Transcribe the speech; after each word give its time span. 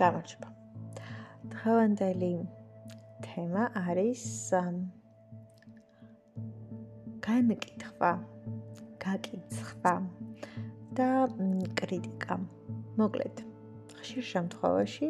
გამარჯობა. 0.00 0.48
დღევანდელი 1.54 2.32
თემა 3.26 3.64
არის 3.80 4.22
განკითხვა, 7.26 8.10
გაკითხვა 9.04 9.94
და 10.98 11.08
კრიტიკა. 11.80 12.38
მოკლედ, 13.00 13.42
ხშირ 14.00 14.24
შემთხვევაში 14.32 15.08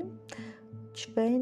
ჩვენ 1.00 1.40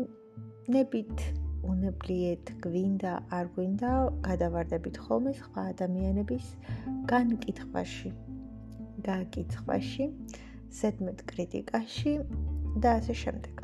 ნებით 0.77 1.27
უნებლიეთ 1.72 2.54
გვინდა 2.64 3.12
არ 3.38 3.50
გვინდა 3.56 3.90
გადავარდებით 4.29 4.96
ხოლმე 5.04 5.32
სხვა 5.40 5.66
ადამიანების 5.72 6.46
განკითხვაში, 7.12 8.11
გაკითხვაში, 9.11 10.06
ზედმეტ 10.80 11.22
კრიტიკაში 11.30 12.12
და 12.81 12.89
ასე 12.99 13.14
შემდეგ. 13.14 13.57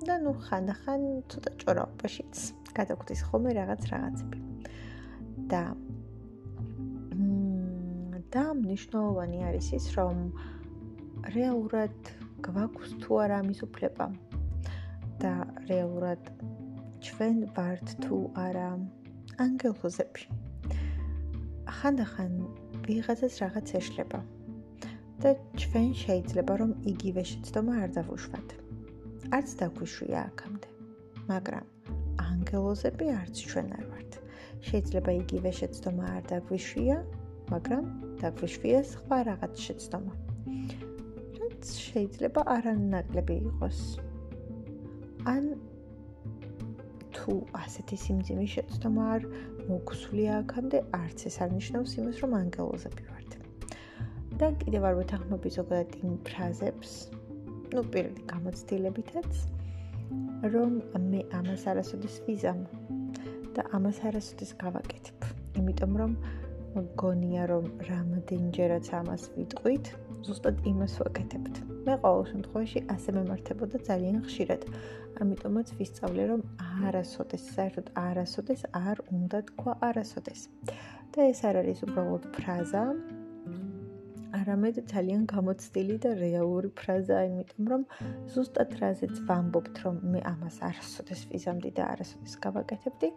და 0.00 0.14
ნუ 0.24 0.32
ხანდახან 0.44 1.02
ცოტა 1.30 1.50
ჭორაობაშიც 1.60 2.34
გადაგხვდის 2.76 3.20
ხოლმე 3.28 3.50
რაღაც 3.60 3.82
რაღაცები. 3.92 4.38
და 5.52 5.62
და 8.30 8.44
მნიშვნელოვანი 8.54 9.38
არის 9.48 9.68
ის, 9.74 9.86
რომ 9.98 10.16
რეალურად 11.34 11.96
გვაქვს 12.46 12.90
თუ 13.02 13.18
არა 13.24 13.36
ამის 13.42 13.60
უფლება 13.66 14.06
და 15.22 15.32
რეალურად 15.70 16.30
ჩვენ 17.06 17.36
ვართ 17.56 17.86
თუ 18.06 18.16
არა 18.44 18.68
ანგელოზები. 19.44 20.22
ხანდახან 21.80 22.32
ვიღაცას 22.86 23.34
რაღაც 23.42 23.74
ეშლება 23.80 24.20
და 25.20 25.30
ჩვენ 25.60 25.88
შეიძლება 26.00 26.54
რომ 26.60 26.70
იგივე 26.92 27.22
შეცდომა 27.30 27.74
არ 27.84 27.90
დავუშვათ. 27.96 28.48
არც 29.36 29.48
დაგვიშვია 29.60 30.20
აქამდე. 30.30 30.68
მაგრამ 31.30 31.66
ანგელოზები 32.24 33.06
არც 33.20 33.34
ჩვენ 33.50 33.68
არ 33.78 33.84
ვართ. 33.90 34.12
შეიძლება 34.68 35.10
იგივე 35.22 35.50
შეცდომა 35.60 36.04
არ 36.16 36.24
დაგვიშვია, 36.30 36.96
მაგრამ 37.52 37.84
დაგვიშვია 38.22 38.80
სხვა 38.92 39.18
რაღაც 39.30 39.54
შეცდომა. 39.66 40.14
რაც 41.40 41.64
შეიძლება 41.90 42.40
არანაკლები 42.56 43.36
იყოს. 43.50 43.78
ან 45.34 45.44
თუ 47.12 47.32
ასეთი 47.62 47.96
სიმძიმის 48.04 48.50
შეცდომა 48.56 49.04
არ 49.14 49.22
მოგსვლია 49.68 50.32
აქამდე, 50.42 50.78
არც 51.02 51.18
ეს 51.28 51.36
არ 51.44 51.50
ნიშნავს 51.60 51.90
იმას, 52.00 52.16
რომ 52.24 52.32
ანგელოზები. 52.42 53.09
და 54.40 54.48
კიდევ 54.56 54.84
არ 54.88 54.94
ვეთანხმები 54.96 55.50
ზოგადად 55.52 55.96
იმ 56.00 56.12
ფრაზებს, 56.24 56.92
ну, 57.76 57.80
პირველი 57.92 58.22
გამოცდილებითაც, 58.30 59.32
რომ 60.54 60.78
მე 61.10 61.20
ამას 61.36 61.66
არასოდეს 61.72 62.14
ვიზამ 62.24 62.62
და 63.52 63.66
ამას 63.76 64.00
არასოდეს 64.08 64.54
გავაკეთებ. 64.62 65.26
იმიტომ 65.60 65.92
რომ 66.00 66.14
მგონია 66.80 67.44
რომ 67.52 67.68
რამდენჯერაც 67.90 68.88
ამას 69.00 69.28
ვიტყვით, 69.36 69.92
ზუსტად 70.24 70.64
იმას 70.72 70.96
ვაკეთებთ. 71.04 71.54
მე 71.84 71.94
ყოველ 72.00 72.24
შემთხვევაში 72.32 72.80
ასე 72.96 73.10
მემართებოდა 73.20 73.76
ძალიან 73.92 74.18
ხშირად. 74.24 74.62
ამიტომაც 75.20 75.68
ვისწავლე 75.76 76.24
რომ 76.32 76.40
არასოდეს, 76.88 77.42
საერთოდ 77.60 77.86
არასოდეს 78.08 78.60
არ 78.72 78.96
უნდა 79.12 79.38
თქვა 79.52 79.72
არასოდეს. 79.88 80.40
და 81.12 81.20
ეს 81.28 81.40
არ 81.44 81.56
არის 81.60 81.78
უბრალოდ 81.84 82.24
ფრაზა, 82.36 82.84
არამედ 84.38 84.76
ძალიან 84.90 85.22
გამოცდილი 85.30 85.96
და 86.04 86.10
რეალური 86.18 86.70
ფრაზაა, 86.80 87.22
იმიტომ 87.30 87.70
რომ 87.72 87.82
ზუსტად 88.34 88.70
რაზეც 88.80 89.14
ვამბობთ, 89.28 89.74
რომ 89.84 89.96
მე 90.12 90.20
ამას 90.32 90.56
არასოდეს 90.68 91.22
ვიზამდი 91.32 91.70
და 91.78 91.88
არასოდეს 91.94 92.34
გავაკეთებდი, 92.46 93.08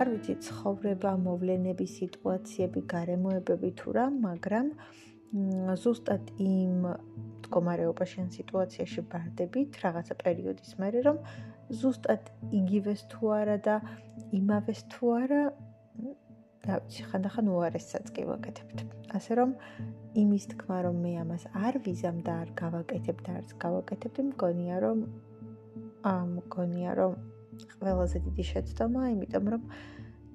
არ 0.00 0.06
ვიცი 0.12 0.34
ცხოვრება, 0.48 1.12
მოვლენები, 1.26 1.86
სიტუაციები, 1.98 2.80
გარემოებები 2.94 3.70
თუ 3.80 3.88
რა, 3.98 4.06
მაგრამ 4.28 4.66
ზუსტად 5.84 6.32
იმ 6.40 6.82
მდგომარეობაში 6.88 8.16
ან 8.24 8.28
სიტუაციაში 8.32 9.00
ვარდებით 9.12 9.80
რაღაცა 9.84 10.14
პერიოდის 10.24 10.72
მერე, 10.80 11.00
რომ 11.08 11.18
ზუსტად 11.68 12.32
იგივეს 12.60 13.04
თუ 13.12 13.32
არა 13.36 13.56
და 13.68 13.76
იმავეს 14.40 14.80
თუ 14.92 15.12
არა 15.20 15.42
და 16.68 16.76
ვიცი 16.84 17.02
ხანდახან 17.08 17.46
უარესსაც 17.48 18.10
კი 18.12 18.22
ვაკეთებთ. 18.28 18.78
ასე 19.16 19.32
რომ 19.40 19.54
იმის 20.22 20.44
თქმა 20.52 20.78
რომ 20.84 20.96
მე 21.04 21.12
ამას 21.24 21.44
არ 21.56 21.80
ვიზამ 21.84 22.18
და 22.26 22.32
არ 22.44 22.50
გავაკეთებ 22.60 23.18
და 23.24 23.36
არც 23.40 23.50
გავაკეთებ, 23.64 24.14
მგონია 24.32 24.76
რომ 24.84 24.98
აა 26.12 26.24
მგონია 26.36 26.92
რომ 27.00 27.12
ყველაზე 27.80 28.18
დიდი 28.26 28.44
შეცდომა, 28.52 29.02
იმიტომ 29.14 29.46
რომ 29.54 29.62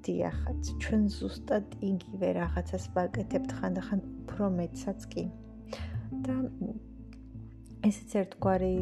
დიახაც, 0.04 0.62
ჩვენ 0.84 1.04
ზუსტად 1.18 1.68
იგივე 1.80 2.30
რაღაცას 2.40 2.86
ვაკეთებთ 2.98 3.52
ხანდახან 3.60 4.00
უფრო 4.24 4.46
მეტსაც 4.58 5.00
კი. 5.14 5.24
და 6.26 6.36
ესეც 7.88 8.12
ერთგვარი 8.22 8.76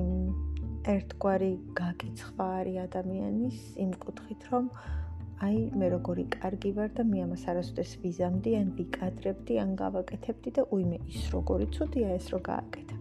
ერთგვარი 0.94 1.52
გაკიცხვა 1.78 2.48
არის 2.62 2.78
ადამიანის 2.88 3.60
იმ 3.84 3.92
კუთხით, 4.04 4.42
რომ 4.52 4.66
აი 5.42 5.62
მე 5.82 5.88
როგორი 5.90 6.24
კარგი 6.36 6.70
ვარ 6.78 6.92
და 6.98 7.04
მე 7.12 7.22
ამას 7.26 7.44
არასოდეს 7.50 7.92
ვიზამდი 8.04 8.52
ან 8.60 8.68
ვიკადრებდი 8.78 9.56
ან 9.62 9.72
გავაკეთებდი 9.80 10.52
და 10.58 10.66
უიმე 10.76 11.00
ის 11.10 11.24
როგორი 11.34 11.66
ცუდია 11.78 12.12
ეს 12.18 12.28
რო 12.34 12.40
გააკეთა. 12.46 12.98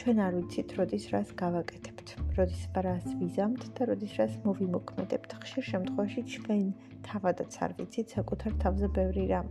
ჩვენ 0.00 0.22
არ 0.26 0.32
ვიცით 0.38 0.72
როდის 0.78 1.04
რას 1.12 1.34
გავაკეთებთ, 1.42 2.08
როდის 2.38 2.62
რას 2.86 3.06
ვიზამთ 3.20 3.62
და 3.76 3.88
როდის 3.90 4.14
რას 4.20 4.34
მოვიმოქმედებთ. 4.46 5.30
ხშირ 5.44 5.64
შემთხვევაში 5.72 6.22
ჩვენ 6.32 6.64
თავადაც 7.04 7.52
არ 7.66 7.72
ვიცით 7.78 8.06
საკუთარ 8.16 8.52
თავზე 8.64 8.88
ბევრი 8.96 9.24
რამ. 9.32 9.48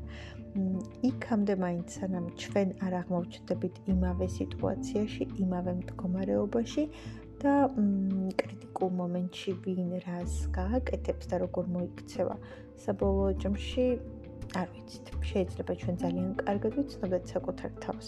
იქამდე 1.11 1.53
მაინც 1.63 1.87
სანამ 2.01 2.25
ჩვენ 2.41 2.69
არ 2.85 2.93
აღმოჩნდებით 3.01 3.75
იმავე 3.93 4.27
სიტუაციაში, 4.41 5.23
იმავე 5.45 5.71
მდგომარეობაში 5.85 6.83
და 7.45 7.53
კრიტიკულ 8.81 8.97
მომენტში 8.97 9.51
ვინ 9.61 9.89
რას 10.01 10.35
გააკეთებს 10.57 11.25
და 11.29 11.37
როგორ 11.45 11.65
მოიქცევა. 11.69 12.35
საბოლოო 12.81 13.33
ჯამში 13.37 13.85
არ 14.57 14.67
ვიცით 14.73 15.07
შეიძლება 15.21 15.73
ჩვენ 15.81 15.95
ძალიან 16.01 16.29
კარგად 16.41 16.73
ვიცნობთ 16.81 17.23
საკუთარ 17.33 17.71
თავს. 17.85 18.07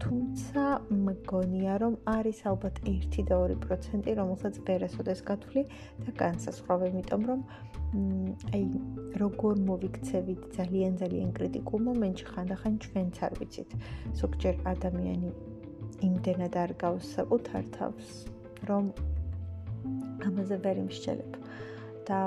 თუმცა 0.00 0.64
მგონია 0.92 1.74
რომ 1.80 1.94
არის 2.04 2.38
ალბათ 2.52 2.76
1 2.84 3.24
და 3.30 3.36
2% 3.48 4.12
რომელსაც 4.20 4.54
ვერასოდეს 4.68 5.20
გათვლი 5.24 5.62
და 6.04 6.10
განსაზღვრავ 6.20 6.80
იმიტომ 6.90 7.22
რომ 7.30 7.40
აი 8.52 8.64
როგორ 9.24 9.54
მოვიქცევით 9.70 10.40
ძალიან 10.56 10.92
ძალიან 11.00 11.30
კრიტიკულ 11.38 11.80
მომენტში 11.88 12.26
ხანდახან 12.32 12.74
ჩვენც 12.84 13.14
არ 13.24 13.32
ვიცით. 13.40 13.70
ზოგჯერ 14.20 14.54
ადამიანი 14.74 15.30
იმდენად 16.08 16.54
არ 16.64 16.70
გავს 16.84 17.04
საკუთარ 17.16 17.64
თავს 17.76 18.08
რომ 18.68 18.92
ამაზე 20.28 20.56
ვერ 20.64 20.76
იმშელებ. 20.84 21.32
და 22.10 22.18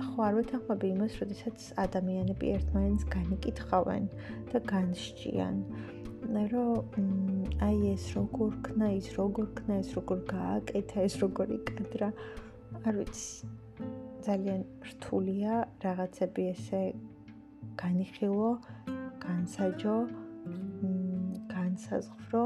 ხო 0.00 0.20
არ 0.26 0.34
ვეთანხმები 0.38 0.86
იმას, 0.94 1.14
როდესაც 1.20 1.64
ადამიანები 1.82 2.52
ერთმანეთს 2.56 3.04
განიკითხავენ 3.12 4.04
და 4.52 4.58
განსჭიან. 4.72 5.56
რომ 6.52 6.78
აი 7.66 7.76
ეს 7.92 8.04
როგორ 8.16 8.50
ქნა, 8.66 8.86
ის 9.00 9.08
როგორ 9.18 9.46
ქნა, 9.58 9.74
ეს 9.84 9.90
როგორ 9.98 10.18
გააკეთა, 10.32 10.98
ეს 11.08 11.14
როგორ 11.22 11.46
იკადრა. 11.58 12.08
არ 12.86 12.94
ვიცი. 12.98 13.50
ძალიან 14.26 14.60
რთულია 14.90 15.52
რაღაცები 15.84 16.42
ესე 16.54 16.82
განიხილო, 17.82 18.50
განსაჯო, 19.26 19.96
განსაზღვრო. 21.56 22.44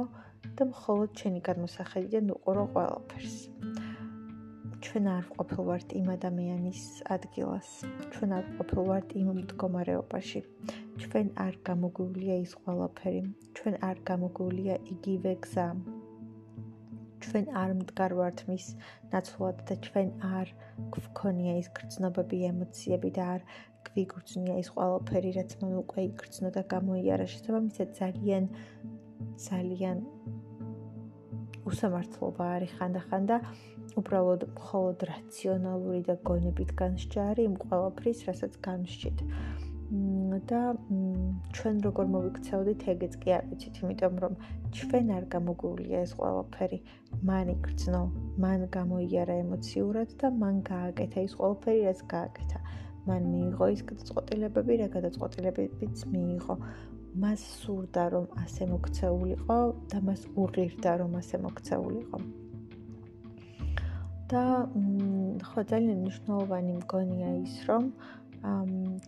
და 0.58 0.66
მხოლოდ 0.68 1.10
ჩენი 1.20 1.40
გადმოსახედიდან 1.48 2.32
უყურო 2.34 2.64
ყველაფერს. 2.74 3.36
ჩვენ 4.90 5.06
არ 5.06 5.26
ყოფილვართ 5.38 5.92
იმ 5.94 6.06
ადამიანის 6.12 6.80
ადგილას. 7.14 7.68
ჩვენ 8.14 8.30
არ 8.38 8.46
ყოფილვართ 8.58 9.12
იმ 9.20 9.28
მდგომარეობაში. 9.36 10.40
ჩვენ 11.02 11.26
არ 11.44 11.54
გამოგვივლია 11.68 12.36
ის 12.44 12.52
ყველაფერი. 12.62 13.20
ჩვენ 13.54 13.74
არ 13.88 13.96
გამოგვივლია 14.10 14.74
იგივე 14.94 15.32
გზა. 15.46 15.66
ჩვენ 17.22 17.46
არ 17.62 17.70
მდგარვართ 17.78 18.38
მის 18.50 18.66
ნაცვლად 19.14 19.56
და 19.70 19.74
ჩვენ 19.86 20.08
არ 20.40 20.46
გვქონია 20.98 21.54
ის 21.62 21.68
გრძნობები, 21.78 22.38
ემოციები 22.50 23.10
და 23.14 23.22
არ 23.34 23.40
გვიგრძნია 23.86 24.54
ის 24.58 24.68
ყველაფერი, 24.74 25.30
რაც 25.38 25.50
მან 25.62 25.72
უკვე 25.86 26.00
იგრძნო 26.10 26.48
და 26.50 26.62
გამოიარა. 26.74 27.26
შესაბამისად 27.30 27.88
ძალიან 28.00 28.44
ძალიან 29.38 29.98
უსამართლობა 31.70 32.44
არის 32.58 32.72
ხანდახან 32.74 33.22
და 33.30 33.36
უბრალოდ 34.00 34.42
მხოლოდ 34.56 34.98
რაციონალური 35.10 36.00
და 36.08 36.14
გონებით 36.28 36.70
განსჯა 36.80 37.24
არის 37.30 37.48
იმ 37.50 37.56
ყველაფრის, 37.64 38.18
რასაც 38.28 38.52
განსჯით. 38.66 39.18
და 40.50 40.58
ჩვენ 41.56 41.78
როგორ 41.84 42.10
მოვიქცეოდით 42.14 42.82
ეგეც 42.92 43.14
კი 43.22 43.32
არ 43.36 43.46
ვიცით, 43.50 43.78
იმიტომ 43.82 44.18
რომ 44.24 44.34
ჩვენ 44.78 45.06
არ 45.16 45.24
გამოგვულია 45.34 46.02
ეს 46.06 46.12
ყველაფერი. 46.20 46.78
მან 47.30 47.50
იგრძნო, 47.54 48.02
მან 48.44 48.60
გამოიარა 48.76 49.34
ემოციურად 49.44 50.14
და 50.22 50.30
მან 50.42 50.60
გააკეთა 50.70 51.24
ის 51.26 51.34
ყველაფერი, 51.40 51.80
რაც 51.90 52.00
გააკეთა. 52.14 52.58
მან 53.08 53.22
მიიღო 53.32 53.66
ის 53.74 53.82
გადაწყვეტილებები, 53.90 54.76
რა 54.82 54.88
გადაწყვეტილებებიც 54.96 55.96
მიიღო. 56.14 56.54
მას 57.22 57.40
სურდა 57.62 58.04
რომ 58.14 58.26
ასე 58.42 58.66
მოქცეულიყო 58.70 59.58
და 59.90 59.98
მას 60.06 60.22
უღირდა 60.42 60.92
რომ 61.02 61.18
ასე 61.22 61.42
მოქცეულიყო. 61.46 62.39
და 64.30 64.44
ხო 65.50 65.62
ძალიან 65.70 65.98
მნიშვნელოვანი 66.06 66.72
მგონია 66.80 67.30
ის 67.42 67.54
რომ 67.68 67.84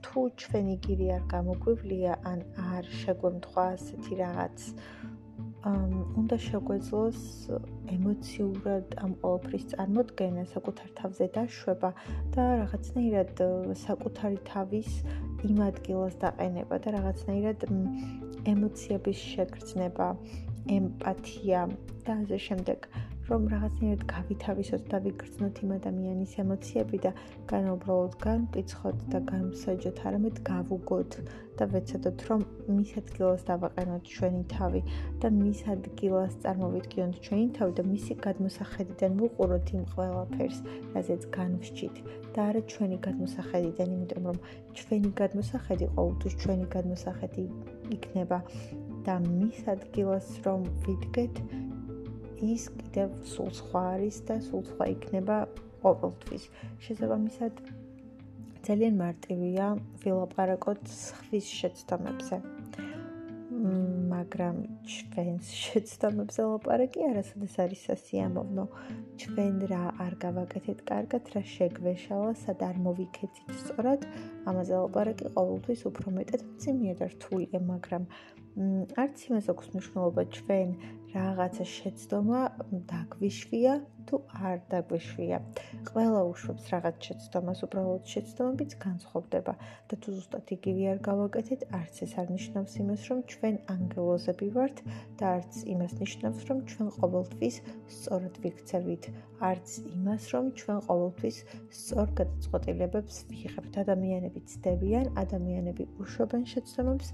თუ 0.04 0.20
ჩვენი 0.42 0.76
გირი 0.84 1.06
არ 1.16 1.24
გამოგვივლია 1.34 2.12
ან 2.30 2.38
არ 2.74 2.84
შეგვემთხვა 3.00 3.64
ასეთი 3.76 4.14
რაღაც 4.22 4.58
უნდა 5.62 6.36
შეგვეძლოს 6.42 7.20
ემოციურად 7.96 8.96
ამ 9.04 9.12
ყოველფრის 9.22 9.64
წარმოქმნა, 9.72 10.42
საკუთარ 10.54 10.88
თავზე 10.98 11.26
დაშვება 11.36 11.90
და 12.34 12.42
რაღაცნაირად 12.62 13.42
საკუთარი 13.84 14.38
თავის 14.50 14.90
იმ 15.46 15.62
ადგილას 15.70 16.18
დაყენება 16.24 16.76
და 16.82 16.88
რაღაცნაირად 16.98 17.58
ემოციების 18.52 19.18
შეგრძნება, 19.32 20.08
ემპათია 20.78 21.60
და 22.06 22.12
ასე 22.26 22.38
შემდეგ. 22.48 22.78
რომ 23.32 23.44
რაღაცნაირად 23.48 24.02
გავითავისოთ 24.12 24.82
და 24.92 24.98
ვიგრძნოთ 25.04 25.60
იმ 25.64 25.70
ადამიანის 25.78 26.32
ემოციები 26.42 26.98
და 27.04 27.12
განუბრალოდ 27.52 28.16
განვიცხოთ 28.24 28.98
და 29.12 29.20
განვსაჯოთ, 29.32 30.02
არამედ 30.08 30.40
გავუგოთ 30.48 31.16
და 31.56 31.64
ვეცადოთ, 31.72 32.24
რომ 32.28 32.44
მის 32.76 32.90
ადგილას 33.00 33.46
დავაყენოთ 33.48 34.02
ჩვენი 34.12 34.42
თავი 34.52 34.82
და 35.24 35.28
მის 35.38 35.60
ადგილას 35.76 36.36
წარმოვიდგინოთ 36.44 37.16
ჩვენი 37.24 37.46
თავი 37.56 37.72
და 37.80 37.82
მისი 37.92 38.12
გადმოსახედიდან 38.26 39.12
ვუყუროთ 39.22 39.66
იმ 39.76 39.84
ყველაფერს, 39.96 40.58
რაზეც 40.92 41.22
განვსჯით. 41.38 41.96
და 42.32 42.44
არა 42.48 42.60
ჩვენი 42.72 42.96
გადმოსახედიდან, 43.06 43.88
იმიტომ 43.96 44.22
რომ 44.28 44.38
ჩვენი 44.78 45.10
გადმოსახედი 45.20 45.86
ყოველთვის 45.96 46.34
ჩვენი 46.42 46.66
გადმოსახედი 46.74 47.44
იქნება 47.96 48.38
და 49.06 49.14
მის 49.26 49.58
ადგილას 49.74 50.28
რომ 50.46 50.64
ვიდგეთ 50.86 51.34
ის 52.42 52.66
კიდევ 52.78 53.12
სულ 53.32 53.50
სხვა 53.58 53.82
არის 53.94 54.16
და 54.28 54.36
სულ 54.48 54.62
სხვა 54.70 54.84
იქნება 54.94 55.36
ყოველთვის. 55.82 56.44
შესაბამისად 56.84 57.62
ძალიან 58.66 58.94
მარტივია 59.04 59.66
ვილაპარაკოთ 60.02 60.82
ხვის 61.18 61.46
შეცდომებზე. 61.60 62.36
მაგრამ 64.12 64.56
ჩვენს 64.90 65.48
შეცდომებზე 65.62 66.42
ლაპარაკი 66.50 67.00
არასოდეს 67.10 67.54
არის 67.64 67.80
სასიამოვნო. 67.88 68.64
ჩვენ 69.22 69.56
რა 69.70 69.82
არ 70.04 70.14
გავაკეთეთ 70.24 70.78
კარგად, 70.90 71.30
რა 71.34 71.42
შეგვეშალა, 71.54 72.30
სად 72.42 72.62
არ 72.68 72.76
მოვიქეცით 72.86 73.50
სწორად, 73.62 74.06
ამაზე 74.50 74.74
ლაპარაკი 74.82 75.26
ყოველთვის 75.36 75.80
უფრო 75.90 76.14
მეტად 76.18 76.42
მძიმეა 76.52 76.94
და 77.02 77.06
რთულია, 77.14 77.58
მაგრამ 77.72 78.02
არც 78.52 79.16
იმას 79.28 79.46
აქვს 79.52 79.66
მნიშვნელობა 79.72 80.22
ჩვენ 80.36 80.68
რაღაცა 81.12 81.64
შეცდომა 81.76 82.40
დაგვიშვია 82.92 83.72
თუ 84.08 84.18
არ 84.48 84.58
დაგვიშვია. 84.72 85.38
ყველა 85.88 86.20
უშვებს 86.32 86.64
რაღაც 86.72 86.96
შეცდომას, 87.06 87.58
უბრალოდ 87.66 88.04
შეცდომებიც 88.12 88.72
განსხვავდება 88.84 89.52
და 89.88 89.94
თუ 90.00 90.08
ზუსტად 90.16 90.46
იგივე 90.56 90.84
არ 90.92 90.98
გავაკეთეთ, 91.08 91.60
არც 91.80 91.94
ეს 92.06 92.12
არ 92.20 92.28
ნიშნავს 92.36 92.72
იმას, 92.82 93.02
რომ 93.08 93.18
ჩვენ 93.32 93.54
ანგელოზები 93.74 94.48
ვართ 94.56 94.76
და 95.20 95.24
არც 95.36 95.52
იმას 95.74 95.92
ნიშნავს, 96.02 96.40
რომ 96.48 96.58
ჩვენ 96.72 96.88
ყოველთვის 96.98 97.56
სწორად 97.96 98.34
ვიქცევით, 98.42 99.04
არც 99.50 99.68
იმას, 99.96 100.22
რომ 100.32 100.44
ჩვენ 100.58 100.78
ყოველთვის 100.88 101.36
სწორ 101.80 102.08
გადაწყვეტილებებს 102.20 103.14
ვიღებთ. 103.32 103.72
ადამიანები 103.82 104.40
ცდებიან, 104.50 105.06
ადამიანები 105.24 105.84
უშვებენ 106.02 106.42
შეცდომებს 106.52 107.08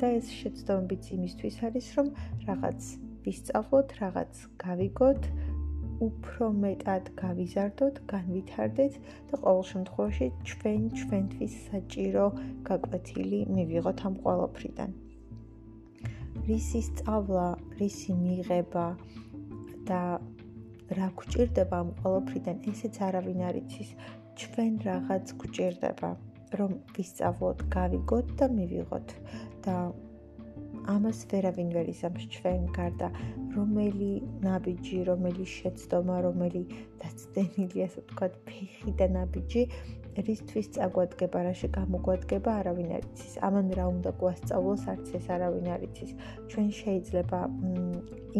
და 0.00 0.06
ეს 0.18 0.30
შეცდომებიც 0.40 1.04
იმისთვის 1.16 1.56
არის, 1.68 1.86
რომ 1.98 2.08
რაღაც 2.48 2.80
ვისწავლოთ, 3.24 3.88
რაღაც 4.00 4.32
გავიგოთ, 4.64 5.22
უფრო 6.04 6.46
მეტად 6.64 7.04
გავიზარდოთ, 7.20 8.00
განვითარდეთ 8.10 8.94
და 9.30 9.34
ყოველ 9.44 9.62
შემთხვევაში 9.70 10.26
ჩვენ 10.50 10.80
ჩვენთვის 11.00 11.54
საჭირო 11.70 12.26
გაკვეთილი 12.68 13.40
მივიღოთ 13.56 13.98
ამ 14.08 14.14
ყველაფრიდან. 14.24 14.90
რისი 16.48 16.80
სწავლა, 16.88 17.46
რისი 17.80 18.12
მიღება 18.24 18.86
და 19.88 20.02
რა 20.98 21.08
გვჭირდება 21.18 21.76
ამ 21.84 21.90
ყველაფრიდან, 22.02 22.56
ესეც 22.72 22.94
არავინ 23.08 23.40
არ 23.48 23.56
იცის. 23.62 23.90
ჩვენ 24.38 24.72
რაღაც 24.88 25.26
გვჭირდება. 25.40 26.10
რომ 26.60 26.72
ვისწავლოთ, 26.96 27.58
გავიგოთ 27.76 28.26
და 28.40 28.46
მივიღოთ. 28.56 29.08
და 29.64 29.74
ამას 30.92 31.18
ვერავინ 31.32 31.68
ვერ 31.72 31.86
იზამს 31.88 32.24
ჩვენ 32.34 32.64
გარდა 32.76 33.08
რომელი 33.56 34.10
ნაბიჯი, 34.44 34.98
რომელი 35.08 35.44
შეცდომა, 35.48 36.16
რომელი 36.26 36.62
დაცდენილი 37.00 37.84
ასე 37.86 38.04
ვთქვათ, 38.04 38.34
ფეხი 38.48 38.92
და 39.00 39.06
ნაბიჯი 39.16 39.62
რისთვის 40.14 40.68
წაგვადგება, 40.76 41.38
რაში 41.48 41.68
გამოგვადგება, 41.74 42.50
არავინ 42.62 42.90
არ 42.98 43.04
იცის. 43.08 43.34
ამან 43.48 43.66
რა 43.78 43.86
უნდა 43.90 44.10
გვასწავლოს, 44.20 44.82
არც 44.92 45.06
ეს 45.18 45.26
არავინ 45.34 45.66
არ 45.74 45.82
იცის. 45.88 46.10
ჩვენ 46.50 46.68
შეიძლება 46.80 47.40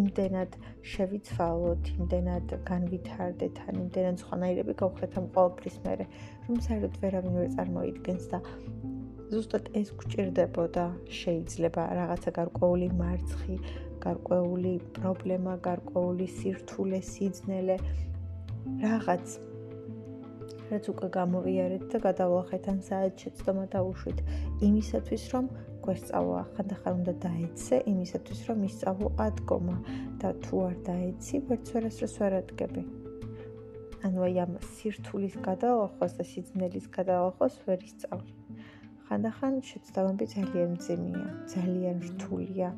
იმდენად 0.00 0.50
შევიცვალოთ, 0.94 1.82
იმდენად 1.98 2.46
განვითარდეთ, 2.70 3.54
ან 3.68 3.74
იმდენად 3.84 4.16
სხვანაირები 4.22 4.72
გავხდეთ 4.82 5.18
ამ 5.18 5.26
ყოველფრის 5.34 5.76
მერე, 5.86 6.04
რომ 6.46 6.56
საერთოდ 6.66 6.94
ვერავინ 7.02 7.32
ვერ 7.38 7.48
წარმოიდგენს 7.58 8.24
და 8.34 8.38
ზუსტად 9.34 9.64
ეს 9.74 9.88
გვჭირდებოდა, 9.98 10.84
შეიძლება 11.10 11.82
რაღაცა 11.98 12.30
გარკვეული 12.38 12.88
მარცხი, 13.00 13.56
გარკვეული 14.04 14.74
პრობლემა, 14.98 15.52
გარკვეული 15.64 16.26
სირთულე, 16.38 17.00
სიძნელე 17.02 17.76
რაღაც 18.84 19.26
რაც 20.74 20.88
უკვე 20.92 21.08
გამოვიარეთ 21.18 21.84
და 21.92 21.98
გადავლახეთ 22.08 22.64
ან 22.72 22.78
საერთოდ 22.88 23.22
შეცდომა 23.24 23.64
დაუშვით 23.74 24.18
იმისათვის 24.68 25.24
რომ 25.34 25.46
გვესწავლა 25.84 26.42
ხანდახან 26.56 26.94
უნდა 27.00 27.14
დაეცე 27.24 27.78
იმისათვის 27.92 28.40
რომ 28.48 28.64
ისწავლო 28.68 29.08
ადგომა 29.26 29.76
და 30.22 30.30
თუ 30.44 30.62
არ 30.68 30.76
დაეცი 30.88 31.40
ვერც 31.48 31.72
ვერასდროს 31.74 32.14
ვერ 32.22 32.36
ადგები. 32.40 32.82
ანუ 34.04 34.18
აი 34.28 34.34
ამ 34.44 34.52
სირთულის 34.76 35.36
გადალახოს 35.48 36.12
და 36.18 36.24
სიძნელის 36.30 36.86
გადალახოს 36.96 37.54
ვერ 37.68 37.84
ისწავლი. 37.88 38.32
ხანდახან 39.08 39.54
შეცდომები 39.68 40.26
ძალიან 40.34 40.70
მძიმეა 40.74 41.24
ძალიან 41.54 41.98
რთულია 42.08 42.68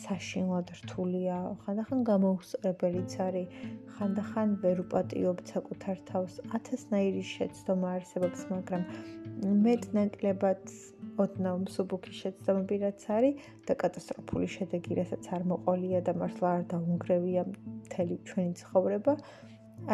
საშინლად 0.00 0.70
რთულია, 0.78 1.36
ხანდახან 1.64 2.00
გამოუსწრებელიც 2.08 3.12
არის, 3.26 3.52
ხანდახან 3.96 4.54
ვერ 4.62 4.80
უპატიობ 4.84 5.42
საკუთარ 5.52 6.00
თავს. 6.08 6.38
ათასნაირი 6.58 7.22
შეცდომა 7.32 7.88
არსებობს, 7.98 8.40
მაგრამ 8.52 8.82
მეტნაკლებად 9.66 10.74
ოდნავ 11.22 11.56
მსუბუქი 11.66 12.12
შეცდომები 12.22 12.76
რაც 12.84 13.06
არის 13.16 13.48
და 13.68 13.76
კატასტროფული 13.84 14.48
შედეგი, 14.56 14.98
რასაც 15.00 15.24
არ 15.36 15.42
მოყოლია 15.52 16.00
და 16.08 16.12
მართლა 16.22 16.52
არ 16.56 16.62
დაუნგრევია 16.72 17.42
მთელი 17.52 18.16
ჩვენი 18.28 18.52
ცხოვრება, 18.62 19.16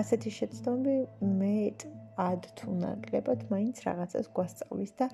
ასეთი 0.02 0.31
შეცდომები 0.38 1.28
მეტ 1.43 1.88
ად 2.19 2.47
თუ 2.59 2.75
ნაკლებად 2.83 3.45
მაინც 3.50 3.83
რაღაცას 3.87 4.26
გვასწავლის 4.37 4.93
და 4.99 5.07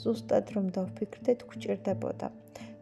ზუსტად 0.00 0.52
რომ 0.54 0.66
დავფიქრდეთ, 0.76 1.40
გვჭირდებოდა. 1.50 2.30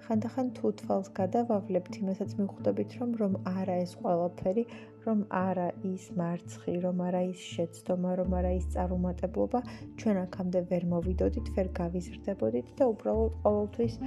ხანდახან 0.05 0.49
თუ 0.59 0.71
თვალს 0.81 1.09
გადავავლებთ, 1.19 1.99
იმასაც 2.03 2.35
მიხვდებით, 2.41 2.97
რომ 3.01 3.11
რომ 3.23 3.37
არა 3.53 3.77
ეს 3.85 3.93
ყველაფერი, 4.03 4.65
რომ 5.07 5.25
არა 5.41 5.69
ის 5.93 6.05
მარცხი, 6.21 6.77
რომ 6.85 7.03
არა 7.09 7.23
ის 7.31 7.49
შეცდომა, 7.55 8.13
რომ 8.23 8.39
არა 8.43 8.53
ის 8.59 8.71
წარუმატებლობა, 8.77 9.65
ჩვენ 10.03 10.23
აქამდე 10.27 10.65
ვერ 10.71 10.89
მოვიდოდით, 10.95 11.53
ვერ 11.59 11.75
გავიზრდებოდით 11.83 12.73
და 12.79 12.91
უბრალოდ 12.95 13.37
ყოველთვის 13.47 14.01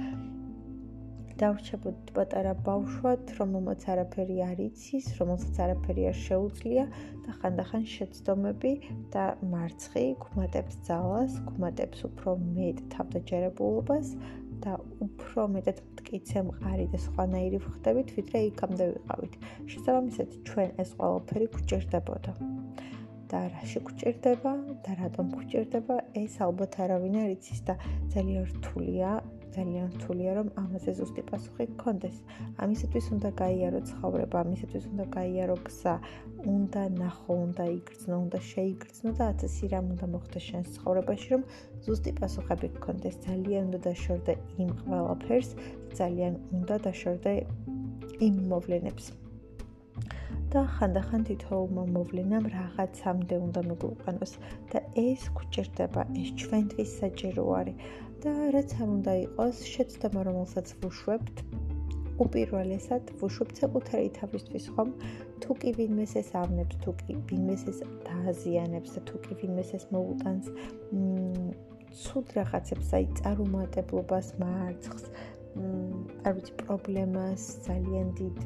დავრჩებოდით 1.40 2.10
პატარა 2.16 2.52
ბავშვად, 2.66 3.32
რომელმაც 3.38 3.82
არაფერი 3.92 4.36
არ 4.46 4.60
იცის, 4.66 5.08
რომელსაც 5.18 5.58
არაფერი 5.64 6.06
არ 6.10 6.16
შეუძლია 6.22 6.84
და 7.26 7.34
ხანდახან 7.40 7.84
შეცდომები 7.92 8.72
და 9.12 9.24
მარცხი 9.52 10.04
გუმატებს 10.22 10.80
ძალას, 10.88 11.36
გუმატებს 11.50 12.06
უფრო 12.08 12.36
მეტ 12.56 12.80
თავდაჯერებულობას 12.96 14.14
და 14.64 14.72
უფრო 15.04 15.46
მეტად 15.56 15.78
მткиცე 15.84 16.42
მყარი 16.48 16.86
და 16.92 16.98
სხვანაირი 17.06 17.58
ვხდებით, 17.66 18.08
ვიდრე 18.16 18.38
იქამდე 18.50 18.84
ვიყავით. 18.92 19.34
შესაბამისად, 19.72 20.28
ჩვენ 20.48 20.70
ეს 20.82 20.90
ყველაფერი 20.98 21.46
გვჭირდებოდა. 21.56 22.32
და 23.26 23.38
რაში 23.50 23.80
გვჭირდება 23.82 24.52
და 24.86 24.92
რატომ 25.02 25.26
გვჭირდება, 25.34 25.96
ეს 26.14 26.34
ალბათ 26.46 26.78
არავინ 26.84 27.14
არ 27.26 27.30
იცის 27.34 27.60
და 27.66 27.74
ძალიან 28.14 28.44
რთულია 28.54 29.10
ძალიან 29.54 29.86
რთულია 29.96 30.32
რომ 30.38 30.48
ამაზე 30.62 30.92
ზუსტი 30.98 31.22
პასუხი 31.30 31.66
გქონდეს. 31.72 32.16
ამისათვის 32.64 33.06
უნდა 33.16 33.30
გაიარო 33.42 33.80
ცხოვრება, 33.90 34.36
ამისათვის 34.44 34.84
უნდა 34.92 35.04
გაიარო 35.16 35.56
გზა, 35.66 35.94
უნდა 36.56 36.82
ნახო, 37.02 37.32
უნდა 37.46 37.64
იგრძნო, 37.78 38.16
უნდა 38.24 38.38
შეიგრძნო 38.52 39.10
და 39.18 39.24
ათასი 39.32 39.64
რამ 39.72 39.86
უნდა 39.94 40.06
მოხდეს 40.14 40.44
შენს 40.48 40.68
ცხოვრებაში, 40.76 41.28
რომ 41.34 41.42
ზუსტი 41.84 42.10
პასუხები 42.20 42.66
გქონდეს. 42.76 43.14
ძალიან 43.26 43.62
უნდა 43.68 43.80
დაშორდე 43.86 44.34
იმ 44.62 44.70
ყველაფერს, 44.82 45.50
ძალიან 46.00 46.32
უნდა 46.56 46.76
დაშორდე 46.86 47.34
იმ 48.26 48.34
მოვლენებს. 48.50 49.06
და 50.52 50.62
ხანდახან 50.74 51.24
თითოეულმა 51.28 51.84
მოვლენამ 51.94 52.44
რაღაცამდე 52.52 53.36
უნდა 53.46 53.60
მიგვიყვანოს 53.68 54.32
და 54.72 54.78
ეს 55.02 55.22
გვჭირდება, 55.38 56.02
ეს 56.20 56.28
ჩვენთვის 56.40 56.90
საჭირო 57.00 57.44
არის. 57.58 57.76
და 58.24 58.32
რაც 58.54 58.70
არ 58.80 58.88
უნდა 58.96 59.12
იყოს, 59.26 59.58
შეცდომა 59.68 60.20
რომელსაც 60.28 60.70
ვუშვებთ, 60.82 61.42
უპირველესად 62.24 63.10
ვუშვებთ 63.20 63.58
საკუთარი 63.60 64.08
თავისთვის 64.16 64.66
ხომ, 64.76 64.92
თუ 65.44 65.56
კი 65.60 65.72
ვინმეს 65.76 66.14
ეს 66.20 66.30
ავნებს, 66.40 66.78
თუ 66.84 66.94
კი 67.02 67.16
ვინმეს 67.28 67.64
ეს 67.72 67.82
დააზიანებს 68.06 68.96
და 68.96 69.00
თუ 69.10 69.20
კი 69.26 69.36
ვინმეს 69.42 69.70
ეს 69.78 69.84
მოუტანს 69.92 70.46
მ 70.96 71.52
ცუდ 71.96 72.32
რაღაცებს, 72.38 72.88
აი 72.96 73.04
წარუმატებლობას, 73.20 74.32
მარცხს, 74.40 75.04
მ 75.60 75.68
არ 76.24 76.32
ვიცი 76.40 76.56
პრობლემას, 76.64 77.44
ძალიან 77.68 78.08
დიდ 78.16 78.40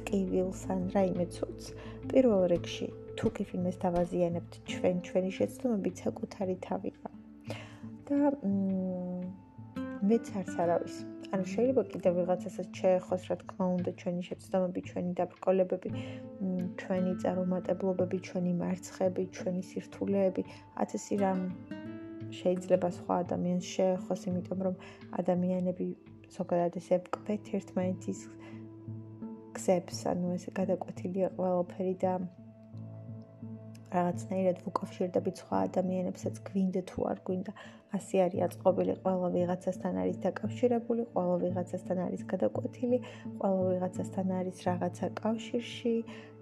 ტკივილს 0.00 0.62
ან 0.76 0.86
რაიმე 0.92 1.26
ცუდს, 1.38 1.72
პირველ 2.12 2.48
რიგში 2.52 2.88
თუ 3.16 3.32
კი 3.32 3.48
ვინმეს 3.48 3.80
დავაზიანებთ, 3.88 4.62
ჩვენ 4.70 5.04
ჩვენი 5.08 5.30
შეცდომებით 5.40 6.04
საკუთარი 6.04 6.56
თავია. 6.68 7.13
და 8.08 8.18
მეც 10.04 10.26
არც 10.38 10.52
არავის. 10.60 10.96
ანუ 11.34 11.44
შეიძლება 11.50 11.82
კიდევ 11.90 12.12
ვიღაცასაც 12.20 12.68
შეეხოს, 12.80 13.22
რა 13.30 13.36
თქმა 13.40 13.66
უნდა, 13.76 13.90
ჩვენი 14.00 14.22
შეცდომები, 14.28 14.80
ჩვენი 14.88 15.12
დაბრკოლებები, 15.20 15.90
ჩვენი 16.80 17.12
წარუმატებლობები, 17.22 18.18
ჩვენი 18.28 18.52
მარცხები, 18.60 19.22
ჩვენი 19.38 19.62
სირთულეები, 19.70 20.42
ათასი 20.84 21.14
რამ 21.24 21.40
შეიძლება 22.38 22.88
სხვა 22.98 23.14
ადამიანს 23.24 23.66
შეეხოს, 23.74 24.20
იმიტომ 24.30 24.60
რომ 24.68 24.74
ადამიანები 25.20 25.86
ზოგადად 26.36 26.78
ესე 26.80 26.96
კვეთ 27.16 27.44
ერთმანეთის 27.58 28.20
გზებს, 29.56 29.98
ანუ 30.12 30.26
ესე 30.36 30.50
გადაკვეთილია 30.60 31.28
ყველაფერი 31.38 31.94
და 32.04 32.12
რაღაცნაირად 33.96 34.58
ვუკავშირდებით 34.66 35.40
სხვა 35.44 35.62
ადამიანებსაც 35.68 36.42
გვინდა 36.50 36.82
თუ 36.90 37.08
არ 37.12 37.18
გვინდა. 37.30 37.52
ასე 37.94 38.20
არის 38.26 38.40
აწყობილი 38.46 38.94
ყველა 39.02 39.28
ვიღაცასთან 39.34 39.98
არის 40.02 40.16
დაკავშირებული 40.26 41.02
ყველა 41.14 41.34
ვიღაცასთან 41.42 41.98
არის 42.04 42.22
გადაკვეთილი 42.32 42.98
ყველა 43.42 43.62
ვიღაცასთან 43.70 44.32
არის 44.38 44.56
რაღაცა 44.68 45.06
კავშირში 45.20 45.94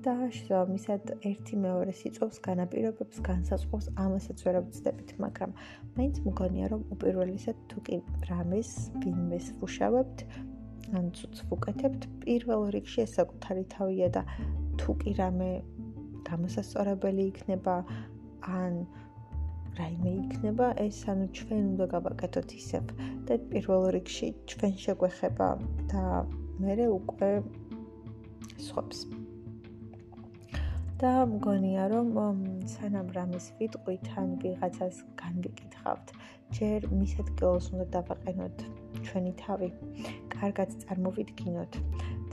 და 0.07 0.15
შესაბამისად 0.37 1.13
ერთი 1.31 1.59
მეორეს 1.65 2.01
იწვევს 2.09 2.39
განაპირობებს 2.47 3.21
განსაზღვროს 3.29 3.87
ამასაც 4.05 4.39
ვერ 4.47 4.57
ვწდებით 4.65 5.11
მაგრამ 5.25 5.53
მაინც 5.99 6.17
მგონია 6.31 6.73
რომ 6.73 6.83
უპირველესად 6.97 7.63
თუ 7.71 7.85
კი 7.87 8.01
რამეს 8.31 8.73
ვინმეს 9.05 9.47
ვუშავებთ 9.61 10.27
ან 10.99 11.05
ცუც 11.17 11.37
ვუკეთებთ 11.53 12.03
პირველ 12.25 12.69
რიგში 12.75 13.05
ეს 13.05 13.13
საკუთარი 13.21 13.65
თავია 13.77 14.09
და 14.17 14.23
თუ 14.81 14.91
კი 15.05 15.11
რამე 15.21 15.51
გამოსასწორებელი 16.29 17.25
იქნება 17.33 17.77
ან 18.61 18.75
რაიმე 19.79 20.13
იქნება 20.23 20.67
ეს 20.85 21.01
ანუ 21.09 21.27
ჩვენ 21.39 21.63
უნდა 21.73 21.87
გავაკეთოთ 21.97 22.55
ისევ. 22.61 22.85
და 23.27 23.39
პირველ 23.53 23.83
რიგში 23.97 24.29
ჩვენ 24.53 24.73
შეგვეხება 24.85 25.49
და 25.93 26.05
მე 26.63 26.87
უკვე 26.99 27.31
სხვებს 28.67 28.99
და 31.03 31.13
მგონია 31.27 31.85
რომ 31.93 32.11
სანამ 32.75 33.09
რამის 33.17 33.47
ვიტყვით 33.59 34.07
ან 34.23 34.37
ვიღაცას 34.43 35.01
განვიკითხავთ 35.23 36.13
ჯერ 36.59 36.87
მის 36.99 37.15
ადგილას 37.23 37.67
უნდა 37.73 37.87
დავაყენოთ 37.97 38.67
ჩვენი 39.09 39.33
თავი 39.43 39.69
კარგად 40.35 40.77
წარმოვიდგინოთ 40.85 41.81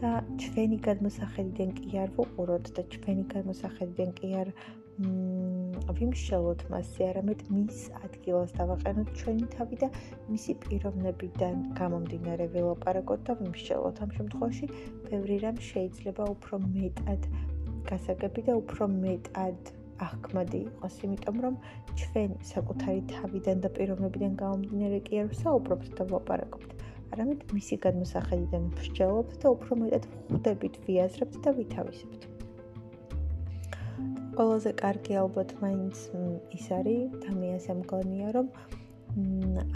და 0.02 0.12
ჩვენი 0.44 0.78
გადმოსახედიდან 0.90 1.72
კი 1.80 1.98
არ 2.04 2.14
ვუყუროთ 2.18 2.70
და 2.76 2.84
ჩვენი 2.96 3.24
გადმოსახედიდან 3.34 4.14
კი 4.20 4.30
არ 4.42 4.54
ვიმშელოთ 5.00 6.64
მასზე, 6.72 7.04
არამედ 7.10 7.44
მის 7.56 7.78
ადგილას 8.06 8.52
დავაყენოთ 8.58 9.12
ჩვენი 9.20 9.46
თავი 9.54 9.80
და 9.84 9.88
მისი 10.32 10.56
პიროვნებიდან 10.66 11.62
გამომდინარე 11.80 12.48
ველაპარაკოთ 12.56 13.24
და 13.30 13.38
ვიმშელოთ. 13.42 14.02
ამ 14.04 14.12
შემთხვევაში 14.18 14.66
ბევრი 15.08 15.38
რამ 15.46 15.58
შეიძლება 15.72 16.24
უფრო 16.36 16.62
მეტად 16.68 17.22
გასაგები 17.92 18.42
და 18.50 18.54
უფრო 18.62 18.92
მეტად 19.00 19.79
აღქმადი 20.06 20.60
იყოს, 20.70 20.96
იმიტომ 21.06 21.38
რომ 21.46 21.56
ჩვენ 22.02 22.30
საკუთარი 22.52 23.02
თავიდან 23.14 23.64
და 23.66 23.70
პიროვნებიდან 23.78 24.34
გამომდინარე 24.42 25.00
კი 25.08 25.22
არ 25.22 25.28
ვსაუბრობთ 25.34 25.90
და 26.00 26.04
ვლაპარაკობთ. 26.10 26.70
არამედ 27.14 27.40
მისი 27.58 27.76
გადმოსახედიდან 27.86 28.64
ვსჯელობთ 28.80 29.34
და 29.44 29.48
უფრო 29.56 29.72
მეტად 29.84 30.04
ხვდებით, 30.30 30.76
ვიაზრებთ 30.88 31.40
და 31.46 31.50
ვითავისებთ. 31.60 32.22
ყველაზე 34.40 34.72
კარგი 34.80 35.14
ალბათ 35.20 35.50
მაინც 35.60 35.96
ის 36.56 36.66
არის 36.72 37.16
და 37.24 37.32
მე 37.40 37.50
ასე 37.60 37.74
მგონია, 37.82 38.28
რომ 38.38 38.48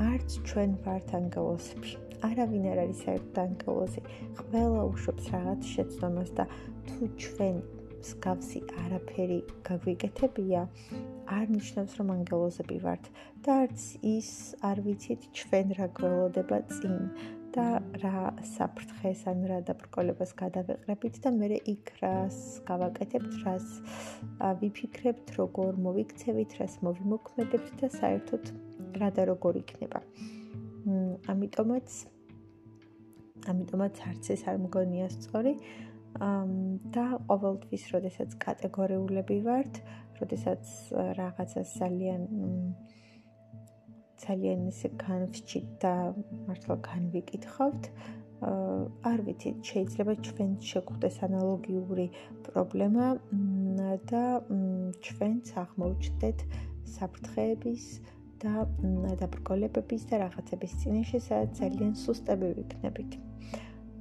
არც 0.08 0.30
ჩვენ 0.48 0.72
ვართ 0.86 1.10
ანგელოზები. 1.20 1.92
არავინ 2.24 2.66
არ 2.72 2.80
არის 2.84 3.00
საერთოდ 3.04 3.38
ანგელოზი. 3.44 4.02
ყველა 4.40 4.82
უშვებს 4.94 5.26
რაღაც 5.36 5.62
შეცდომას 5.74 6.30
და 6.38 6.44
თუ 6.88 7.02
ჩვენ 7.24 7.56
მსგავსი 8.04 8.60
არაფერი 8.84 9.38
გაგვიკეთებია, 9.68 10.62
არ 11.32 11.46
ნიშნავს 11.56 11.94
რომ 12.00 12.10
ანგელოზები 12.18 12.80
ვართ 12.84 13.06
და 13.46 13.56
არც 13.64 13.86
ის 14.04 14.30
არ 14.70 14.82
ვიცით 14.88 15.30
ჩვენ 15.40 15.72
რა 15.80 15.88
გველოდება 16.00 16.60
წინ 16.74 16.98
და 17.56 17.66
რა 18.02 18.22
საფრთხეს 18.50 19.24
ან 19.32 19.46
რა 19.50 19.60
დაბრკოლებას 19.70 20.32
გადავეყრებით 20.42 21.20
და 21.24 21.32
მე 21.38 21.50
იქ 21.74 21.92
რას 22.02 22.38
გავაკეთებთ, 22.68 23.34
რას 23.46 23.68
ვიფიქრებთ, 24.62 25.36
როგორ 25.40 25.78
მოვიქცევით, 25.88 26.58
რას 26.60 26.80
მოვიმოქმედებთ 26.84 27.76
და 27.84 27.92
საერთოდ 28.00 28.44
რა 29.00 29.10
და 29.16 29.30
როგორ 29.32 29.62
იქნება. 29.64 30.02
ამიტომაც 31.32 31.88
ამიტომაც 33.52 34.00
არც 34.10 34.30
ეს 34.36 34.44
არ 34.50 34.58
მგონია 34.66 35.08
სწორი. 35.14 35.54
და 36.14 37.06
ყოველთვის, 37.28 37.84
როდესაც 37.94 38.36
კატეგორიულები 38.46 39.38
ვართ, 39.48 39.74
როდესაც 40.22 40.64
რაღაცას 41.20 41.70
ძალიან 41.82 42.22
ძალიან 44.24 44.60
ისე 44.72 44.90
განვჭით 45.04 45.68
და 45.84 45.94
მართლა 46.48 46.76
განვიკითხავთ, 46.90 47.84
არ 49.10 49.20
ვიცით, 49.26 49.58
შეიძლება 49.70 50.14
ჩვენ 50.28 50.52
შეგვხვდეს 50.70 51.18
ანალოგიური 51.28 52.08
პრობლემა 52.46 53.08
და 54.12 54.24
ჩვენც 55.08 55.46
აღმოჩნდეთ 55.64 56.40
საფრთხეების 56.96 57.84
და 58.44 58.54
დაბრკოლებების 59.22 60.04
და 60.10 60.16
რაღაცების 60.24 60.74
წინაშე, 60.84 61.20
სადაც 61.28 61.52
ძალიან 61.64 61.94
სუსტები 62.04 62.50
ვიქნებით. 62.60 63.12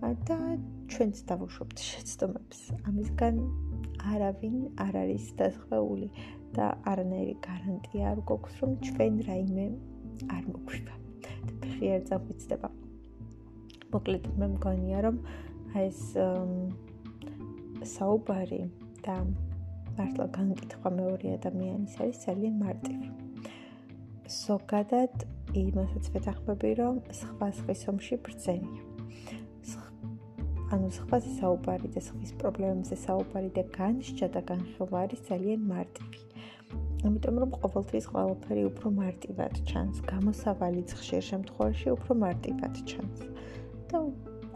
და 0.03 0.39
ჩვენც 0.93 1.21
დავუშვებთ 1.29 1.79
შეცდომებს. 1.81 2.59
ამისგან 2.89 3.39
არავინ 4.13 4.57
არ 4.85 4.95
არის 5.03 5.27
დასხეული 5.39 6.09
და 6.57 6.67
არანაირი 6.93 7.37
გარანტია 7.47 8.11
არ 8.13 8.19
გვაქვს, 8.29 8.59
რომ 8.61 8.73
ჩვენ 8.87 9.15
რაიმე 9.29 9.67
არ 10.37 10.43
მოგვივა. 10.53 10.95
და 11.23 11.53
ფეხი 11.63 11.87
არ 11.97 12.03
წაგვიცდება. 12.09 12.69
მოკლედ 13.93 14.25
მე 14.41 14.47
მგონია, 14.57 14.99
რომ 15.07 15.17
ეს 15.81 16.01
საუბარი 17.95 18.63
და 19.07 19.17
მართლა 19.97 20.27
განკითხვა 20.37 20.89
მეორე 21.01 21.35
ადამიანის 21.39 21.95
არის 22.01 22.19
ძალიან 22.27 22.55
მარტივი. 22.65 23.09
ზოგადად 24.33 25.15
იმასაც 25.65 26.05
ვეთანხმები, 26.15 26.71
რომ 26.81 26.95
სხვა 27.21 27.49
სხვის 27.59 27.83
ომში 27.93 28.17
ბრძენია. 28.25 28.83
ანუ 30.73 30.89
სხვაზე 30.97 31.31
საუბარი 31.37 31.89
და 31.93 32.01
სხვის 32.01 32.31
პრობლემებზე 32.41 32.97
საუბარი 33.01 33.49
და 33.57 33.63
განსჯა 33.75 34.29
და 34.37 34.41
განხილვა 34.51 35.03
არის 35.05 35.21
ძალიან 35.29 35.67
მარტივი. 35.73 36.21
ამიტომ 37.09 37.41
რომ 37.43 37.51
ყოველთვის 37.61 38.07
ყველაფერი 38.13 38.63
უფრო 38.71 38.93
მარტივად 39.01 39.59
ჩანს, 39.69 40.01
გამოსავალიც 40.13 40.95
ხშირ 41.01 41.23
შემთხვევაში 41.29 41.93
უფრო 41.97 42.17
მარტივად 42.25 42.81
ჩანს. 42.89 43.21
და 43.93 44.01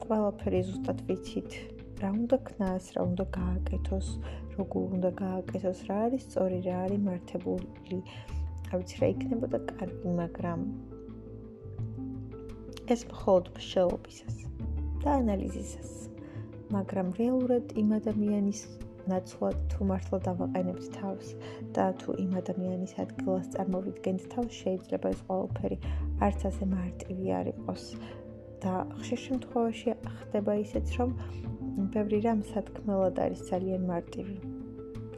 ყველაფერი 0.06 0.60
ზუსტად 0.70 1.04
ვიცით 1.10 1.58
რა 2.00 2.10
უნდა 2.22 2.36
ქნას, 2.48 2.84
რა 2.96 3.02
უნდა 3.10 3.24
გააკეთოს, 3.36 4.08
როგორ 4.56 4.82
უნდა 4.96 5.10
გააკეთოს, 5.20 5.78
რა 5.90 6.00
არის 6.06 6.26
სწორი, 6.28 6.58
რა 6.68 6.76
არის 6.86 7.00
მართებული. 7.08 8.00
რა 8.72 8.74
ვიცი, 8.80 8.96
რა 9.04 9.06
იქნებოდა 9.14 9.58
კარგი, 9.68 10.08
მაგრამ 10.22 10.60
ეს 12.94 13.00
მხოლოდ 13.12 13.44
მსჯელობისას 13.56 14.45
და 15.06 15.20
ანალიზისას. 15.22 15.90
მაგრამ 16.74 17.14
რეალურად 17.18 17.72
იმ 17.78 17.90
ადამიანის 17.96 18.60
ნაცვლად 19.10 19.58
თუ 19.70 19.86
მართლა 19.90 20.18
დავაყენებთ 20.26 20.86
თავს 20.96 21.28
და 21.76 21.84
თუ 22.00 22.16
იმ 22.22 22.32
ადამიანის 22.40 22.94
ადგილას 23.04 23.46
წარმოვიდგენთ 23.54 24.26
თავს, 24.32 24.52
შეიძლება 24.62 25.12
ეს 25.14 25.20
ყველაფერი 25.28 25.78
არც 26.26 26.40
ასე 26.50 26.64
მარტივი 26.74 27.26
არ 27.38 27.46
იყოს. 27.54 27.84
და 28.64 28.74
ხშირ 28.98 29.20
შემთხვევაში 29.26 29.94
ხდება 30.18 30.52
ისეც, 30.64 30.88
რომ 30.98 31.10
ბევრი 31.94 32.18
რამ 32.26 32.40
სათქმელად 32.50 33.18
არის 33.24 33.40
ძალიან 33.50 33.82
მარტივი. 33.92 34.36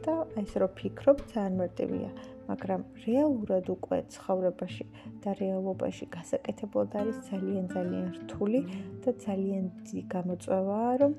და 0.05 0.15
ეს 0.41 0.51
რო 0.61 0.67
ფიქრობ, 0.79 1.17
ძალიან 1.33 1.55
მარტივია, 1.61 2.09
მაგრამ 2.49 2.81
რეალურად 3.05 3.65
უკვე 3.75 3.99
ცხოვრებაში 4.13 4.85
და 5.23 5.29
რეალობაში 5.41 6.05
გასაკეთებლად 6.15 6.95
არის 7.01 7.17
ძალიან 7.29 7.65
ძალიან 7.75 8.07
რთული 8.17 8.61
და 9.05 9.11
ძალიან 9.25 9.65
დიდი 9.85 10.03
გამოწვევაა, 10.15 10.91
რომ 11.01 11.13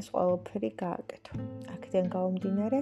ეს 0.00 0.06
ყველაფერი 0.14 0.70
გააკეთო. 0.84 1.32
აქედან 1.74 2.06
გამომდინარე, 2.14 2.80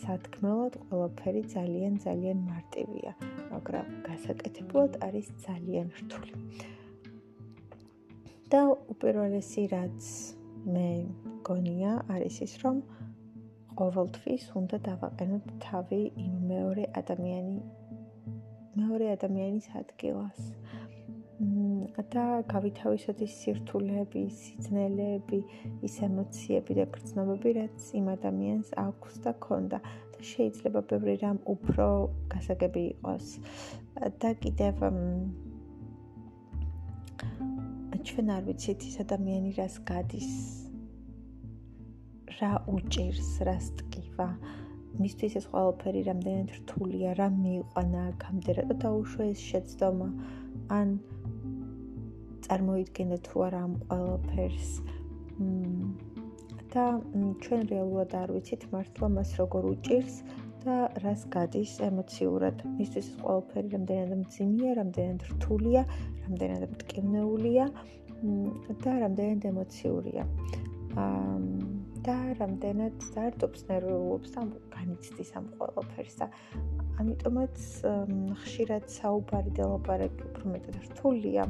სათქმელად 0.00 0.74
ყველაფერი 0.86 1.42
ძალიან 1.54 1.94
ძალიან 2.06 2.38
მარტივია, 2.50 3.12
მაგრამ 3.54 3.86
გასაკეთებლად 4.08 4.92
არის 5.06 5.26
ძალიან 5.46 5.86
რთული. 6.00 6.34
და 8.50 8.60
უპირველესი 8.92 9.64
რაც 9.70 10.06
მე 10.74 10.88
გონია 11.46 11.92
არის 12.14 12.36
ის, 12.46 12.54
რომ 12.62 12.82
ყოველთვის 13.78 14.44
უნდა 14.60 14.78
დავაყენოთ 14.86 15.46
თავი 15.64 16.00
იმ 16.24 16.34
მეორე 16.50 16.84
ადამიანი 17.00 17.56
მეორე 18.78 19.06
ადამიანის 19.16 19.66
ადგილას. 19.82 20.40
და 22.14 22.24
გავითავისოთ 22.52 23.20
ის 23.24 23.34
სირთულეები, 23.40 24.22
სიძნელეები, 24.40 25.38
ის 25.88 25.94
ემოციები 26.06 26.76
და 26.78 26.84
გრძნობები, 26.96 27.52
რაც 27.58 27.86
იმ 28.00 28.06
ადამიანს 28.14 28.72
აქვს 28.84 29.20
და 29.24 29.32
ქონდა 29.46 29.78
და 29.86 30.20
შეიძლება 30.32 30.80
ბევრი 30.90 31.14
რამ 31.22 31.38
უფრო 31.54 31.86
გასაგები 32.34 32.82
იყოს. 32.92 33.26
და 34.20 34.30
კიდევ 34.42 34.74
ჩვენ 38.00 38.30
არ 38.32 38.42
ვიცით 38.48 38.80
ის 38.88 38.96
ადამიანი 39.04 39.50
რას 39.60 39.74
გადის 39.86 40.59
რა 42.40 42.56
უჭირს, 42.72 43.30
რა 43.44 43.56
სტკივა. 43.60 44.28
მისთვის 45.00 45.34
ეს 45.40 45.46
ყველაფერი 45.52 46.00
რამდენად 46.08 46.52
რთულია, 46.58 47.10
რა 47.18 47.26
მიიყვანა 47.36 48.00
აქამდე, 48.10 48.50
რა 48.58 48.64
დაუშვა 48.84 49.24
ეს 49.32 49.40
შეცდომა. 49.50 50.08
ან 50.76 50.88
წარმოიდგენდა 52.46 53.18
თუ 53.26 53.36
არა 53.46 53.60
ამ 53.66 53.74
ყველაფერს. 53.90 54.70
და 56.72 56.84
ჩვენ 57.44 57.62
რეალურად 57.72 58.10
არ 58.22 58.28
ვიცით 58.34 58.62
მართლა 58.72 59.06
მას 59.16 59.30
როგორ 59.40 59.62
უჭირს 59.74 60.16
და 60.64 60.76
რას 61.04 61.22
გადის 61.34 61.72
ემოციურად. 61.90 62.56
მისთვის 62.78 63.06
ეს 63.10 63.16
ყველაფერი 63.20 63.68
რამდენად 63.76 64.12
მძიმეა, 64.22 64.72
რამდენად 64.80 65.20
რთულია, 65.32 65.82
რამდენად 66.24 66.62
მტკივნეულია 66.72 67.66
და 68.84 68.92
რამდენად 69.04 69.42
ემოციურია. 69.52 70.24
აა 71.04 71.79
და 72.06 72.16
რამდენად 72.38 73.04
ზარდობს 73.12 73.66
ნერვიულობს 73.68 74.32
და 74.36 74.44
განიცდის 74.74 75.30
ამ 75.40 75.46
ყველაფერს 75.58 76.16
და 76.20 76.28
ამიტომაც 77.00 77.60
ხშირად 78.42 78.88
საუბარი 78.92 79.52
და 79.56 79.68
ლაპარაკი 79.72 80.24
უფრო 80.30 80.52
მეტად 80.54 80.76
რთულია. 80.86 81.44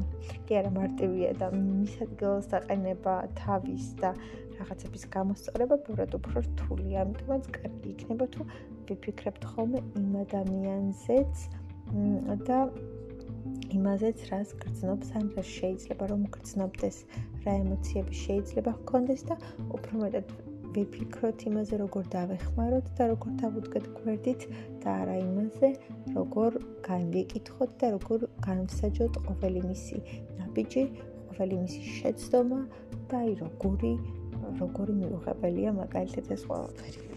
კი 0.47 0.59
არა 0.59 0.71
მარტივია 0.77 1.31
და 1.41 1.47
მის 1.55 1.95
ადგილას 2.05 2.47
დაყენება 2.53 3.15
თავის 3.41 3.85
და 4.01 4.11
რაღაცების 4.59 5.03
გამოსწორება 5.15 5.75
ბევრად 5.87 6.15
უფრო 6.19 6.45
რთულია. 6.47 7.03
ამიტომაც 7.05 7.43
კარგი 7.57 7.87
იქნება 7.95 8.25
თუ 8.35 8.47
ვიფიქრებთ 8.91 9.43
ხოლმე 9.51 9.79
იმ 9.99 10.13
ადამიანზეც 10.25 11.35
და 12.47 12.59
იმაზეც 13.77 14.23
რას 14.31 14.53
გრძნობს 14.61 15.11
ან 15.19 15.27
რა 15.35 15.43
შეიძლება 15.49 16.07
რომ 16.11 16.23
გრძნობდეს 16.35 16.97
რა 17.45 17.53
ემოციები 17.63 18.21
შეიძლება 18.21 18.71
ჰქონდეს 18.79 19.21
და 19.29 19.37
უფრო 19.77 20.01
მეტად 20.03 20.33
ვიფიქროთ 20.75 21.45
იმაზე 21.49 21.79
როგორ 21.83 22.09
დავეხმაროთ 22.15 22.91
და 22.97 23.07
როგორ 23.11 23.31
დავუდგეთ 23.41 23.87
გვერდით 23.97 24.45
და 24.83 24.95
არა 25.03 25.15
იმაზე 25.23 25.69
როგორ 26.17 26.59
განვიკითხოთ 26.87 27.77
და 27.83 27.91
როგორ 27.97 28.25
განვსაჯოთ 28.47 29.21
ყოველი 29.27 29.67
მისი 29.67 30.01
ნაბიჯი 30.39 30.83
ყოველი 31.31 31.61
მისი 31.67 31.81
შეცდომა 31.99 32.61
და 33.11 33.23
აი 33.23 33.37
როგორი 33.43 33.93
როგორი 34.63 34.99
მიუღებელია 35.01 35.79
მაგალითად 35.81 36.35
ეს 36.37 36.45
ყველაფერი 36.51 37.10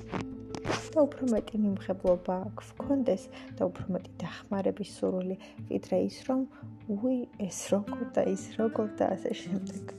და 0.64 1.02
უფრო 1.04 1.26
მეტი 1.32 1.60
მიმხებლობა 1.64 2.36
აქვს 2.48 2.70
კონდეს 2.80 3.26
და 3.58 3.68
უფრო 3.70 3.96
მეტი 3.96 4.12
დახმარების 4.22 4.94
სურვილი 5.00 5.36
ვიდრე 5.72 6.00
ის 6.06 6.18
რომ 6.28 6.46
უი 6.96 7.18
ეს 7.48 7.60
როგორ 7.74 8.06
და 8.16 8.26
ის 8.36 8.46
როგორ 8.60 8.96
და 9.00 9.10
ასე 9.16 9.34
შემდეგ 9.42 9.94